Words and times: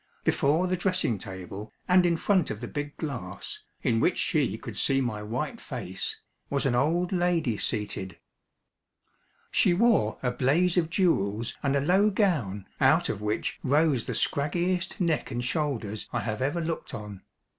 Before 0.23 0.65
the 0.65 0.75
dressing 0.75 1.19
table, 1.19 1.71
and 1.87 2.07
in 2.07 2.17
front 2.17 2.49
of 2.49 2.59
the 2.59 2.67
big 2.67 2.97
glass, 2.97 3.61
in 3.83 3.99
which 3.99 4.17
she 4.17 4.57
could 4.57 4.75
see 4.75 4.99
my 4.99 5.21
white 5.21 5.61
face, 5.61 6.23
was 6.49 6.65
an 6.65 6.73
old 6.73 7.11
lady 7.11 7.55
seated. 7.55 8.17
She 9.51 9.75
wore 9.75 10.17
a 10.23 10.31
blaze 10.31 10.75
of 10.75 10.89
jewels 10.89 11.55
and 11.61 11.75
a 11.75 11.81
low 11.81 12.09
gown 12.09 12.65
out 12.79 13.09
of 13.09 13.21
which 13.21 13.59
rose 13.61 14.05
the 14.05 14.15
scraggiest 14.15 14.99
neck 14.99 15.29
and 15.29 15.45
shoulders 15.45 16.09
I 16.11 16.21
have 16.21 16.41
ever 16.41 16.61
looked 16.61 16.95
on. 16.95 17.21